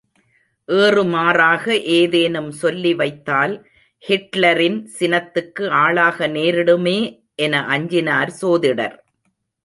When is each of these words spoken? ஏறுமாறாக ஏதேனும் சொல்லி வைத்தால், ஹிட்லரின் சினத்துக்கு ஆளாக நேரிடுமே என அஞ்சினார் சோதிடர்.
ஏறுமாறாக 0.69 1.65
ஏதேனும் 1.97 2.49
சொல்லி 2.51 2.93
வைத்தால், 2.93 3.53
ஹிட்லரின் 4.03 4.79
சினத்துக்கு 4.99 5.65
ஆளாக 5.81 6.27
நேரிடுமே 6.27 6.97
என 7.35 7.61
அஞ்சினார் 7.69 8.31
சோதிடர். 8.41 8.97